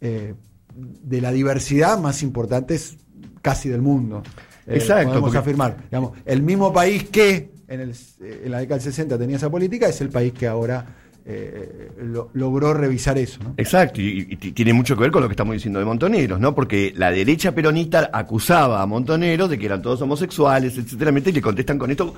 eh, 0.00 0.34
de 0.74 1.20
la 1.22 1.32
diversidad 1.32 1.98
más 1.98 2.22
importantes 2.22 2.98
casi 3.40 3.68
del 3.70 3.80
mundo. 3.80 4.22
Exacto, 4.66 5.08
Podemos 5.08 5.28
porque- 5.28 5.38
afirmar. 5.38 5.76
Digamos, 5.84 6.12
el 6.26 6.42
mismo 6.42 6.72
país 6.72 7.04
que 7.04 7.50
en, 7.68 7.80
el- 7.80 7.90
eh, 7.90 8.42
en 8.44 8.50
la 8.52 8.58
década 8.58 8.76
del 8.78 8.84
60 8.84 9.18
tenía 9.18 9.36
esa 9.36 9.50
política 9.50 9.88
es 9.88 10.00
el 10.00 10.08
país 10.08 10.32
que 10.32 10.46
ahora 10.46 10.86
eh, 11.28 11.90
lo- 12.02 12.30
logró 12.34 12.72
revisar 12.72 13.18
eso. 13.18 13.40
Exacto, 13.56 14.00
y, 14.00 14.28
y 14.30 14.36
tiene 14.52 14.72
mucho 14.72 14.94
que 14.94 15.02
ver 15.02 15.10
con 15.10 15.22
lo 15.22 15.28
que 15.28 15.32
estamos 15.32 15.54
diciendo 15.54 15.80
de 15.80 15.84
Montoneros, 15.84 16.38
¿no? 16.38 16.54
Porque 16.54 16.92
la 16.96 17.10
derecha 17.10 17.52
peronista 17.52 18.10
acusaba 18.12 18.80
a 18.80 18.86
Montoneros 18.86 19.50
de 19.50 19.58
que 19.58 19.66
eran 19.66 19.82
todos 19.82 20.00
homosexuales, 20.02 20.78
etcétera, 20.78 21.10
y 21.18 21.32
le 21.32 21.42
contestan 21.42 21.78
con 21.78 21.90
esto 21.90 22.14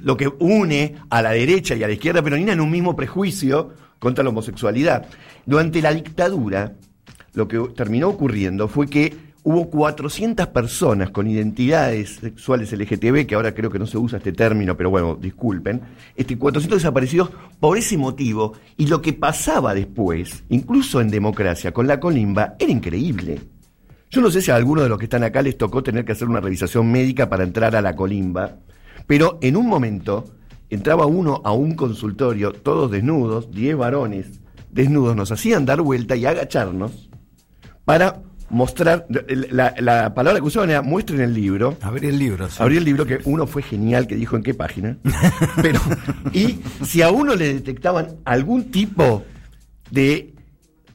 lo 0.00 0.16
que 0.16 0.28
une 0.38 0.94
a 1.10 1.22
la 1.22 1.30
derecha 1.32 1.74
y 1.74 1.82
a 1.82 1.88
la 1.88 1.94
izquierda 1.94 2.22
peronina 2.22 2.52
en 2.52 2.60
un 2.60 2.70
mismo 2.70 2.94
prejuicio 2.94 3.72
contra 3.98 4.22
la 4.22 4.30
homosexualidad. 4.30 5.06
Durante 5.44 5.82
la 5.82 5.92
dictadura, 5.92 6.72
lo 7.34 7.48
que 7.48 7.58
terminó 7.74 8.10
ocurriendo 8.10 8.68
fue 8.68 8.86
que 8.86 9.12
hubo 9.44 9.68
400 9.70 10.46
personas 10.48 11.10
con 11.10 11.26
identidades 11.26 12.16
sexuales 12.16 12.72
LGTB, 12.72 13.26
que 13.26 13.34
ahora 13.34 13.54
creo 13.54 13.70
que 13.70 13.78
no 13.78 13.86
se 13.86 13.98
usa 13.98 14.18
este 14.18 14.32
término, 14.32 14.76
pero 14.76 14.90
bueno, 14.90 15.16
disculpen, 15.16 15.80
este, 16.14 16.38
400 16.38 16.78
desaparecidos 16.78 17.30
por 17.58 17.76
ese 17.76 17.96
motivo, 17.96 18.54
y 18.76 18.86
lo 18.86 19.02
que 19.02 19.12
pasaba 19.12 19.74
después, 19.74 20.44
incluso 20.48 21.00
en 21.00 21.10
democracia, 21.10 21.72
con 21.72 21.86
la 21.86 21.98
colimba, 21.98 22.54
era 22.58 22.70
increíble. 22.70 23.40
Yo 24.10 24.20
no 24.20 24.30
sé 24.30 24.42
si 24.42 24.50
a 24.50 24.56
alguno 24.56 24.82
de 24.82 24.88
los 24.88 24.98
que 24.98 25.06
están 25.06 25.24
acá 25.24 25.42
les 25.42 25.56
tocó 25.56 25.82
tener 25.82 26.04
que 26.04 26.12
hacer 26.12 26.28
una 26.28 26.40
revisión 26.40 26.92
médica 26.92 27.28
para 27.28 27.44
entrar 27.44 27.74
a 27.74 27.82
la 27.82 27.96
colimba, 27.96 28.58
pero 29.06 29.38
en 29.40 29.56
un 29.56 29.66
momento 29.66 30.26
entraba 30.70 31.06
uno 31.06 31.40
a 31.44 31.52
un 31.52 31.74
consultorio, 31.74 32.52
todos 32.52 32.90
desnudos, 32.90 33.50
10 33.50 33.76
varones 33.76 34.40
desnudos, 34.70 35.16
nos 35.16 35.30
hacían 35.32 35.66
dar 35.66 35.82
vuelta 35.82 36.16
y 36.16 36.24
agacharnos 36.24 37.10
para 37.84 38.22
mostrar, 38.52 39.06
la, 39.50 39.74
la 39.80 40.14
palabra 40.14 40.38
que 40.40 40.46
usaban 40.46 40.70
era 40.70 40.82
muestren 40.82 41.20
el 41.20 41.34
libro, 41.34 41.76
Abrí 41.80 42.06
el 42.08 42.18
libro. 42.18 42.48
sí. 42.48 42.56
Abrí 42.60 42.76
el 42.76 42.84
libro 42.84 43.04
que 43.06 43.18
uno 43.24 43.46
fue 43.46 43.62
genial, 43.62 44.06
que 44.06 44.14
dijo 44.14 44.36
en 44.36 44.42
qué 44.44 44.54
página. 44.54 44.96
Pero, 45.62 45.80
y 46.32 46.58
si 46.84 47.02
a 47.02 47.10
uno 47.10 47.34
le 47.34 47.54
detectaban 47.54 48.16
algún 48.24 48.70
tipo 48.70 49.24
de 49.90 50.28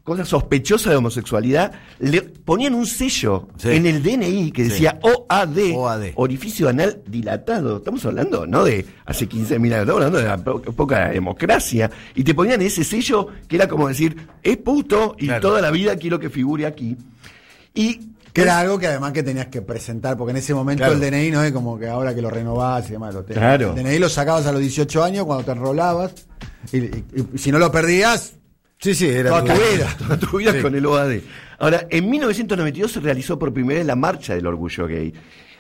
cosa 0.04 0.24
sospechosa 0.24 0.90
de 0.90 0.96
homosexualidad, 0.96 1.74
le 2.00 2.22
ponían 2.22 2.74
un 2.76 2.86
sello 2.86 3.50
Sí. 3.58 3.72
en 3.72 3.86
el 3.86 4.02
DNI 4.02 4.52
que 4.52 4.64
Sí. 4.64 4.70
decía 4.70 5.00
OAD, 5.02 5.58
OAD. 5.76 6.06
orificio 6.16 6.70
anal 6.70 7.02
dilatado. 7.06 7.78
Estamos 7.78 8.06
hablando, 8.06 8.48
¿no? 8.48 8.64
De 8.64 8.86
hace 9.06 9.28
15 9.28 9.60
mil 9.60 9.74
años, 9.74 9.82
estamos 9.84 10.04
hablando 10.06 10.20
de 10.20 10.26
la 10.26 10.38
po- 10.38 10.62
poca 10.62 11.10
democracia. 11.10 11.92
Y 12.16 12.24
te 12.24 12.34
ponían 12.34 12.62
ese 12.62 12.86
sello 12.86 13.28
que 13.50 13.58
era 13.58 13.68
como 13.68 13.90
decir, 13.90 14.16
es 14.44 14.56
puto 14.56 15.14
y 15.20 15.26
Claro. 15.26 15.42
toda 15.42 15.60
la 15.62 15.72
vida 15.72 15.98
quiero 15.98 16.20
que 16.22 16.30
figure 16.30 16.66
aquí. 16.66 16.96
Y 17.78 18.10
Que 18.34 18.42
era 18.44 18.60
algo 18.60 18.78
que 18.78 18.86
además 18.88 19.14
que 19.14 19.24
tenías 19.24 19.48
que 19.48 19.62
presentar, 19.64 20.16
porque 20.18 20.32
en 20.32 20.38
ese 20.38 20.54
momento 20.54 20.84
Claro. 20.84 20.94
el 20.94 21.00
DNI 21.02 21.32
no 21.32 21.42
es 21.44 21.52
como 21.52 21.78
que 21.80 21.88
ahora 21.88 22.14
que 22.14 22.22
lo 22.22 22.30
renovás 22.30 22.88
y 22.90 22.92
demás. 22.94 23.14
Lo 23.16 23.24
tenés. 23.24 23.40
Claro. 23.40 23.74
El 23.76 23.84
DNI 23.84 23.98
lo 24.00 24.10
sacabas 24.10 24.46
a 24.46 24.52
los 24.52 24.62
18 24.62 25.04
años 25.04 25.26
cuando 25.26 25.44
te 25.44 25.52
enrolabas 25.52 26.14
y, 26.72 26.78
y- 26.78 27.04
y 27.34 27.38
si 27.38 27.52
no 27.52 27.58
lo 27.60 27.72
perdías, 27.72 28.34
Sí, 28.80 28.94
sí, 28.94 29.08
era 29.08 29.30
Toda 29.32 29.44
tu 29.44 29.52
vida. 29.54 29.96
toda 29.98 30.18
tu 30.20 30.38
vida 30.38 30.52
Sí. 30.54 30.62
con 30.62 30.76
el 30.76 30.86
OAD. 30.86 31.18
Ahora, 31.58 31.88
en 31.90 32.08
1992 32.12 32.92
se 32.92 33.00
realizó 33.00 33.40
por 33.40 33.52
primera 33.52 33.80
vez 33.80 33.88
la 33.88 33.96
marcha 33.96 34.36
del 34.36 34.46
orgullo 34.46 34.86
gay. 34.86 35.12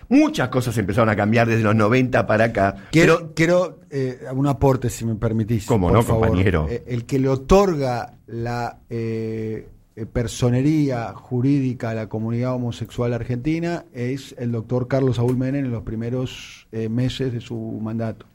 Muchas 0.09 0.49
cosas 0.49 0.77
empezaron 0.77 1.09
a 1.09 1.15
cambiar 1.15 1.47
desde 1.47 1.63
los 1.63 1.75
90 1.75 2.27
para 2.27 2.43
acá. 2.45 2.75
Quiero, 2.91 3.33
quiero 3.33 3.79
eh, 3.89 4.19
un 4.35 4.45
aporte, 4.45 4.91
si 4.91 5.03
me 5.03 5.15
permitís. 5.15 5.65
Cómo 5.65 5.87
por 5.87 5.97
no, 5.97 6.03
favor. 6.03 6.27
compañero. 6.27 6.67
Eh, 6.69 6.83
el 6.87 7.05
que 7.05 7.17
le 7.17 7.27
otorga 7.29 8.13
la 8.27 8.77
eh, 8.87 9.67
personería 10.05 11.13
jurídica 11.13 11.89
a 11.89 11.95
la 11.95 12.07
comunidad 12.07 12.53
homosexual 12.53 13.13
argentina 13.13 13.85
es 13.93 14.35
el 14.37 14.51
doctor 14.51 14.87
Carlos 14.87 15.15
Saúl 15.15 15.37
Menem 15.37 15.65
en 15.65 15.71
los 15.71 15.83
primeros 15.83 16.67
eh, 16.71 16.87
meses 16.87 17.33
de 17.33 17.41
su 17.41 17.55
mandato. 17.81 18.27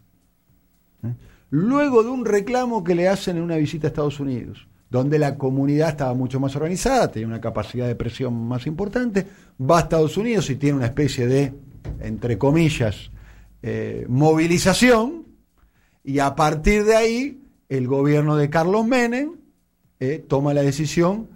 ¿Eh? 1.05 1.15
Luego 1.51 2.03
de 2.03 2.09
un 2.09 2.25
reclamo 2.25 2.83
que 2.83 2.95
le 2.95 3.09
hacen 3.09 3.37
en 3.37 3.43
una 3.43 3.57
visita 3.57 3.87
a 3.87 3.91
Estados 3.91 4.19
Unidos, 4.19 4.67
donde 4.91 5.19
la 5.19 5.37
comunidad 5.37 5.91
estaba 5.91 6.15
mucho 6.15 6.41
más 6.41 6.57
organizada, 6.57 7.13
tenía 7.13 7.29
una 7.29 7.41
capacidad 7.41 7.87
de 7.87 7.95
presión 7.95 8.35
más 8.49 8.67
importante, 8.67 9.27
va 9.61 9.79
a 9.79 9.81
Estados 9.83 10.17
Unidos 10.17 10.51
y 10.51 10.57
tiene 10.57 10.79
una 10.79 10.87
especie 10.87 11.27
de, 11.27 11.53
entre 12.01 12.39
comillas, 12.39 13.11
eh, 13.63 14.05
movilización, 14.09 15.27
y 16.03 16.19
a 16.19 16.35
partir 16.35 16.85
de 16.85 16.97
ahí 16.97 17.43
el 17.69 17.87
gobierno 17.87 18.37
de 18.37 18.51
Carlos 18.51 18.87
Menem 18.87 19.37
eh, 20.01 20.25
toma 20.27 20.53
la 20.53 20.63
decisión 20.63 21.29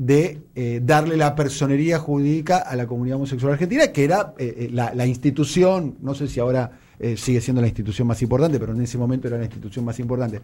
de 0.00 0.40
eh, 0.54 0.80
darle 0.82 1.14
la 1.14 1.34
personería 1.34 1.98
jurídica 1.98 2.56
a 2.56 2.74
la 2.74 2.86
comunidad 2.86 3.16
homosexual 3.16 3.52
argentina, 3.52 3.88
que 3.88 4.04
era 4.04 4.32
eh, 4.38 4.54
eh, 4.56 4.68
la, 4.72 4.94
la 4.94 5.04
institución, 5.04 5.98
no 6.00 6.14
sé 6.14 6.26
si 6.26 6.40
ahora 6.40 6.72
eh, 6.98 7.18
sigue 7.18 7.42
siendo 7.42 7.60
la 7.60 7.66
institución 7.68 8.08
más 8.08 8.22
importante, 8.22 8.58
pero 8.58 8.72
en 8.72 8.80
ese 8.80 8.96
momento 8.96 9.28
era 9.28 9.36
la 9.36 9.44
institución 9.44 9.84
más 9.84 10.00
importante. 10.00 10.40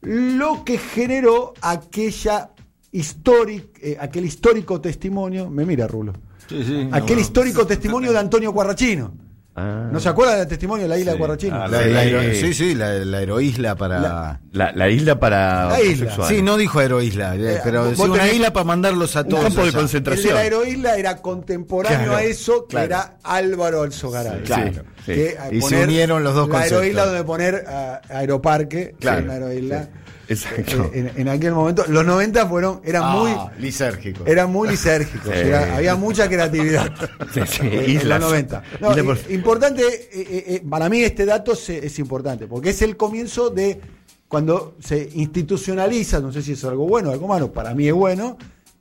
Lo 0.00 0.64
que 0.64 0.78
generó 0.78 1.54
aquella 1.60 2.50
históric, 2.90 3.96
aquel 4.00 4.24
histórico 4.24 4.80
testimonio, 4.80 5.48
me 5.48 5.64
mira 5.64 5.86
Rulo, 5.86 6.14
Sí, 6.48 6.64
sí, 6.64 6.88
aquel 6.90 7.16
no, 7.16 7.22
histórico 7.22 7.66
testimonio 7.68 8.10
de 8.10 8.18
Antonio 8.18 8.52
Cuarrachino. 8.52 9.12
Ah. 9.58 9.88
¿No 9.90 9.98
se 10.00 10.08
acuerda 10.08 10.36
del 10.36 10.46
testimonio 10.46 10.84
de 10.84 10.88
la 10.88 10.98
isla 10.98 11.12
Sí. 11.12 11.14
de 11.14 11.18
Cuarrachino? 11.18 11.56
Ah, 11.62 11.68
La, 11.68 11.82
Sí. 11.82 11.90
la 11.90 12.04
hero- 12.04 12.34
sí, 12.34 12.54
sí, 12.54 12.74
la, 12.74 12.92
la 12.92 13.22
heroísla 13.22 13.74
para. 13.76 14.00
La- 14.00 14.40
La, 14.52 14.72
la 14.72 14.88
isla 14.88 15.18
para 15.20 15.68
La 15.68 15.80
isla. 15.82 16.16
Sí, 16.26 16.42
no 16.42 16.56
dijo 16.56 16.80
heroísla, 16.80 17.36
eh, 17.36 17.54
Eh, 17.56 17.60
pero 17.62 17.94
sí 17.94 18.00
una 18.02 18.28
isla 18.28 18.52
para 18.52 18.64
mandarlos 18.64 19.14
a 19.16 19.20
un 19.22 19.28
todos. 19.28 19.42
campo 19.44 19.56
de 19.56 19.60
allá. 19.62 19.68
El 19.68 19.74
de 19.74 19.78
concentración. 19.80 20.34
la 20.34 20.44
heroísla 20.44 20.96
era 20.96 21.16
contemporáneo 21.16 21.98
Claro, 21.98 22.16
a 22.16 22.22
eso, 22.22 22.62
que 22.66 22.70
claro. 22.76 22.86
era 22.86 23.14
Álvaro 23.22 23.82
Alzogaray. 23.82 24.42
Claro, 24.42 24.82
sí. 25.04 25.12
Que, 25.12 25.26
eh, 25.30 25.36
Y 25.52 25.60
se 25.62 25.82
unieron 25.82 26.24
los 26.24 26.34
dos 26.34 26.48
La 26.48 26.54
conceptos. 26.54 26.78
heroísla 26.78 27.06
donde 27.06 27.24
poner 27.24 27.64
a 27.68 28.00
Aeroparque, 28.08 28.94
Claro, 28.98 29.18
sí, 29.18 29.24
una 29.24 29.36
heroísla. 29.36 29.88
Exacto. 30.28 30.90
Eh, 30.92 31.12
en, 31.16 31.20
en 31.22 31.28
aquel 31.28 31.52
momento, 31.54 31.84
los 31.88 32.04
90 32.04 32.46
fueron, 32.46 32.80
eran 32.84 33.02
Ah, 33.04 33.16
muy, 33.16 33.62
lisérgico. 33.62 34.24
eran 34.26 34.50
muy 34.52 34.68
lisérgicos, 34.68 35.24
Sí. 35.32 35.40
era- 35.40 35.76
había 35.76 35.94
mucha 35.96 36.28
creatividad 36.28 36.92
Sí, 37.32 37.40
sí, 37.46 37.60
eh, 37.66 37.84
en 37.86 37.90
islas. 37.90 38.20
los 38.20 38.30
90. 38.30 38.62
No, 38.80 38.90
Isla 38.90 39.02
i- 39.02 39.06
por- 39.06 39.30
importante, 39.30 39.82
eh, 39.82 40.08
eh, 40.12 40.44
eh, 40.48 40.62
para 40.68 40.88
mí 40.88 41.00
este 41.02 41.24
dato 41.24 41.54
se- 41.56 41.84
es 41.86 41.98
importante, 41.98 42.46
porque 42.46 42.70
es 42.70 42.82
el 42.82 42.96
comienzo 42.96 43.50
de 43.50 43.80
cuando 44.28 44.76
se 44.80 45.08
institucionaliza, 45.14 46.20
no 46.20 46.30
sé 46.32 46.42
si 46.42 46.52
es 46.52 46.62
algo 46.64 46.86
bueno 46.86 47.08
o 47.08 47.12
algo 47.12 47.26
malo, 47.26 47.50
para 47.52 47.74
mí 47.74 47.88
es 47.88 47.94
bueno, 47.94 48.36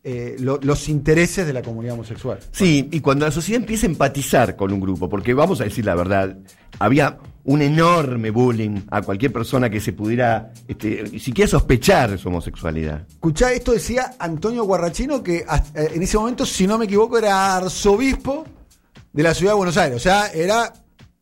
eh, 0.10 0.38
lo- 0.40 0.58
los 0.64 0.88
intereses 0.88 1.46
de 1.46 1.52
la 1.52 1.62
comunidad 1.62 1.96
homosexual. 1.96 2.40
Sí, 2.52 2.88
y 2.92 3.02
cuando 3.02 3.26
la 3.26 3.32
sociedad 3.32 3.60
empieza 3.60 3.88
a 3.88 3.90
empatizar 3.90 4.56
con 4.56 4.72
un 4.72 4.80
grupo, 4.80 5.10
porque 5.10 5.34
vamos 5.34 5.60
a 5.60 5.66
decir 5.66 5.84
la 5.84 5.96
verdad, 5.96 6.38
había 6.80 7.18
un 7.44 7.62
enorme 7.62 8.30
bullying 8.30 8.84
a 8.90 9.02
cualquier 9.02 9.34
persona 9.34 9.70
que 9.70 9.82
se 9.82 9.92
pudiera 9.92 10.54
este, 10.68 11.20
siquiera 11.20 11.50
sospechar 11.50 12.12
de 12.12 12.18
su 12.18 12.30
homosexualidad. 12.30 13.06
Escuchá, 13.10 13.52
esto 13.52 13.74
decía 13.74 14.14
Antonio 14.18 14.64
Guarrachino, 14.64 15.22
que 15.22 15.44
hasta- 15.46 15.84
eh, 15.84 15.92
en 15.96 16.02
ese 16.04 16.18
momento, 16.18 16.46
si 16.46 16.68
no 16.68 16.78
me 16.78 16.86
equivoco, 16.86 17.18
era 17.18 17.58
arzobispo 17.58 18.46
de 19.12 19.24
la 19.24 19.34
ciudad 19.34 19.52
de 19.54 19.58
Buenos 19.58 19.76
Aires. 19.78 19.98
O 19.98 20.00
sea, 20.00 20.28
era 20.32 20.72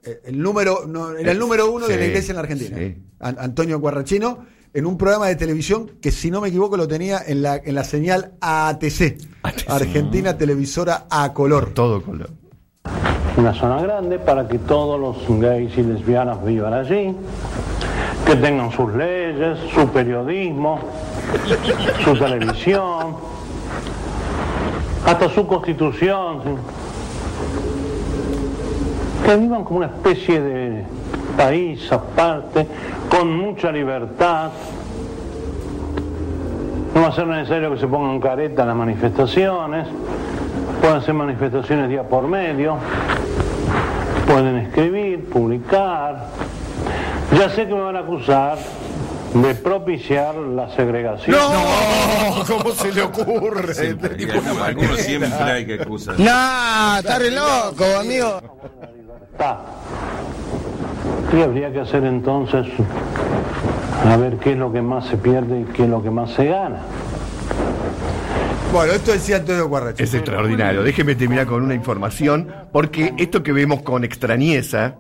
eh, 0.04 0.20
el 0.26 0.40
número, 0.40 0.86
no, 0.88 1.18
era 1.18 1.32
el 1.32 1.40
número 1.40 1.72
uno 1.72 1.88
de 1.88 1.98
la 1.98 2.06
iglesia 2.06 2.32
en 2.34 2.36
la 2.36 2.42
Argentina. 2.44 2.78
sí. 2.78 2.98
Antonio 3.20 3.80
Guarrachino, 3.80 4.46
en 4.76 4.86
un 4.86 4.98
programa 4.98 5.28
de 5.28 5.38
televisión 5.38 5.90
que, 6.02 6.12
si 6.12 6.30
no 6.30 6.42
me 6.42 6.50
equivoco, 6.50 6.76
lo 6.76 6.86
tenía 6.86 7.20
en 7.26 7.42
la, 7.42 7.56
en 7.56 7.74
la 7.76 7.86
señal 7.86 8.34
ATC, 8.42 9.18
ATC. 9.42 9.70
Argentina 9.70 10.38
Televisora 10.38 11.06
a 11.10 11.32
color. 11.32 11.74
Todo 11.74 12.02
color. 12.02 12.30
una 13.38 13.54
zona 13.54 13.82
grande 13.82 14.20
para 14.20 14.46
que 14.50 14.60
todos 14.60 15.00
los 15.00 15.40
gays 15.40 15.78
y 15.78 15.84
lesbianas 15.84 16.44
vivan 16.44 16.74
allí. 16.74 17.16
que 18.26 18.36
tengan 18.36 18.70
sus 18.72 18.94
leyes, 18.94 19.58
su 19.74 19.88
periodismo, 19.90 20.80
su 22.04 22.18
televisión, 22.18 23.16
hasta 25.06 25.30
su 25.30 25.48
constitución, 25.48 26.42
que 29.26 29.38
vivan 29.38 29.64
como 29.64 29.78
una 29.78 29.88
especie 29.88 30.42
de 30.42 30.86
país 31.36 31.92
aparte, 31.92 32.68
con 33.10 33.36
mucha 33.36 33.72
libertad. 33.72 34.50
No 36.94 37.02
va 37.02 37.08
a 37.08 37.12
ser 37.12 37.28
necesario 37.28 37.72
que 37.74 37.80
se 37.80 37.88
pongan 37.88 38.20
careta 38.20 38.62
en 38.62 38.68
las 38.70 38.78
manifestaciones, 38.78 39.88
pueden 40.82 41.02
ser 41.02 41.14
manifestaciones 41.14 41.90
día 41.90 42.04
por 42.04 42.28
medio, 42.28 42.78
pueden 44.28 44.58
escribir, 44.58 45.26
publicar. 45.26 46.28
Ya 47.38 47.50
sé 47.50 47.68
que 47.68 47.74
me 47.74 47.82
van 47.82 47.98
a 47.98 48.00
acusar 48.00 48.58
de 49.34 49.56
propiciar 49.56 50.36
la 50.36 50.70
segregación. 50.74 51.38
¡No! 51.38 52.46
¿Cómo 52.46 52.72
se 52.72 52.94
le 52.94 53.02
ocurre? 53.02 53.74
Siempre, 53.74 54.14
y 54.14 54.26
tipo 54.26 54.40
de 54.40 54.50
algunos 54.50 54.60
manera. 54.60 54.96
siempre 54.98 55.52
hay 55.52 55.66
que 55.66 55.74
acusar. 55.82 56.18
No, 56.18 56.98
está 56.98 57.20
re 57.20 57.32
loco, 57.32 57.84
amigo. 58.00 58.42
Y 61.34 61.42
habría 61.42 61.72
que 61.72 61.80
hacer 61.80 62.06
entonces 62.06 62.68
a 64.06 64.18
ver 64.18 64.38
qué 64.38 64.52
es 64.54 64.58
lo 64.58 64.72
que 64.72 64.82
más 64.82 65.06
se 65.08 65.18
pierde 65.18 65.62
y 65.62 65.64
qué 65.66 65.84
es 65.84 65.90
lo 65.90 66.02
que 66.02 66.12
más 66.12 66.32
se 66.32 66.46
gana. 66.46 66.80
Bueno, 68.72 68.94
esto 68.94 69.12
decía 69.14 69.38
Antonio 69.38 69.68
Guarracho. 69.68 70.04
Es 70.04 70.14
extraordinario. 70.14 70.84
Déjeme 70.84 71.16
terminar 71.16 71.46
con 71.46 71.64
una 71.64 71.74
información, 71.74 72.50
porque 72.72 73.14
esto 73.18 73.42
que 73.42 73.54
vemos 73.54 73.82
con 73.84 74.04
extrañeza, 74.04 74.96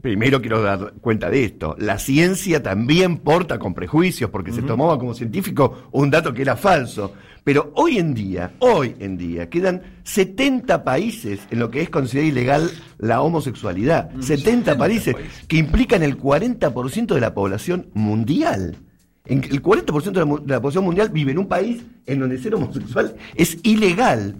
primero 0.00 0.40
quiero 0.40 0.62
dar 0.62 0.94
cuenta 1.00 1.28
de 1.30 1.44
esto. 1.44 1.74
La 1.78 1.98
ciencia 1.98 2.62
también 2.62 3.18
porta 3.18 3.58
con 3.58 3.74
prejuicios, 3.74 4.30
porque 4.30 4.52
se 4.52 4.62
tomaba 4.62 4.98
como 4.98 5.14
científico 5.14 5.88
un 5.92 6.10
dato 6.10 6.32
que 6.32 6.42
era 6.42 6.56
falso. 6.56 7.12
Pero 7.44 7.72
hoy 7.76 7.98
en 7.98 8.12
día, 8.14 8.52
hoy 8.58 8.94
en 9.00 9.16
día, 9.16 9.48
quedan 9.48 9.80
70 10.04 10.84
países 10.84 11.40
en 11.50 11.58
lo 11.58 11.70
que 11.70 11.80
es 11.80 11.88
considerado 11.88 12.28
ilegal 12.30 12.70
la 12.98 13.22
homosexualidad. 13.22 14.10
70 14.20 14.76
países 14.76 15.16
que 15.48 15.56
implican 15.56 16.02
el 16.02 16.18
40% 16.18 17.14
de 17.14 17.20
la 17.20 17.32
población 17.32 17.86
mundial. 17.94 18.76
En- 19.24 19.42
El 19.44 19.62
40% 19.62 20.12
de 20.20 20.24
la, 20.26 20.36
de 20.42 20.52
la 20.54 20.60
población 20.60 20.84
mundial 20.84 21.08
vive 21.10 21.32
en 21.32 21.38
un 21.38 21.48
país 21.48 21.82
en 22.06 22.20
donde 22.20 22.38
ser 22.38 22.54
homosexual 22.54 23.14
es 23.34 23.58
ilegal. 23.62 24.36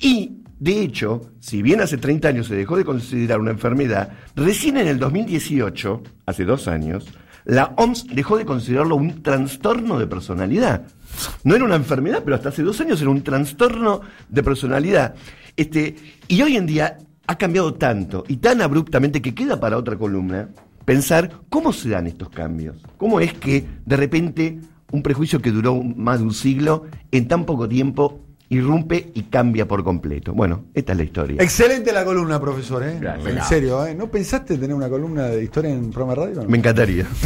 Y, 0.00 0.32
de 0.58 0.80
hecho, 0.80 1.32
si 1.38 1.62
bien 1.62 1.80
hace 1.80 1.98
30 1.98 2.28
años 2.28 2.46
se 2.48 2.56
dejó 2.56 2.76
de 2.76 2.84
considerar 2.84 3.40
una 3.40 3.52
enfermedad, 3.52 4.10
recién 4.34 4.76
en 4.76 4.88
el 4.88 4.98
2018, 4.98 6.02
hace 6.26 6.44
dos 6.44 6.66
años, 6.66 7.06
la 7.44 7.72
OMS 7.76 8.06
dejó 8.08 8.36
de 8.36 8.44
considerarlo 8.44 8.96
un 8.96 9.22
trastorno 9.22 9.98
de 9.98 10.06
personalidad. 10.06 10.82
No 11.44 11.54
era 11.54 11.64
una 11.64 11.76
enfermedad, 11.76 12.22
pero 12.24 12.36
hasta 12.36 12.50
hace 12.50 12.62
dos 12.62 12.80
años 12.80 13.00
era 13.00 13.10
un 13.10 13.22
trastorno 13.22 14.00
de 14.28 14.42
personalidad. 14.42 15.14
Este, 15.56 15.96
y 16.26 16.42
hoy 16.42 16.56
en 16.56 16.66
día 16.66 16.98
ha 17.26 17.38
cambiado 17.38 17.74
tanto 17.74 18.24
y 18.28 18.38
tan 18.38 18.60
abruptamente 18.60 19.22
que 19.22 19.34
queda 19.34 19.60
para 19.60 19.78
otra 19.78 19.96
columna 19.96 20.48
pensar 20.84 21.40
cómo 21.48 21.72
se 21.72 21.90
dan 21.90 22.06
estos 22.06 22.30
cambios. 22.30 22.76
¿Cómo 22.96 23.20
es 23.20 23.32
que 23.32 23.66
de 23.86 23.96
repente 23.96 24.60
un 24.90 25.02
prejuicio 25.02 25.40
que 25.40 25.50
duró 25.50 25.82
más 25.82 26.18
de 26.18 26.24
un 26.24 26.34
siglo 26.34 26.86
en 27.12 27.28
tan 27.28 27.44
poco 27.44 27.68
tiempo 27.68 28.27
irrumpe 28.50 29.10
y 29.14 29.24
cambia 29.24 29.66
por 29.66 29.84
completo? 29.84 30.32
Bueno, 30.32 30.64
esta 30.74 30.92
es 30.92 30.98
la 30.98 31.04
historia. 31.04 31.42
Excelente 31.42 31.92
la 31.92 32.04
columna, 32.04 32.40
profesor. 32.40 32.82
¿eh? 32.82 32.98
Gracias. 33.00 33.36
En 33.36 33.42
serio, 33.44 33.86
¿eh? 33.86 33.94
¿no 33.94 34.10
pensaste 34.10 34.56
tener 34.56 34.74
una 34.74 34.88
columna 34.88 35.26
de 35.26 35.42
historia 35.42 35.70
en 35.70 35.90
programa 35.90 36.14
radio? 36.14 36.48
Me 36.48 36.58
encantaría. 36.58 37.06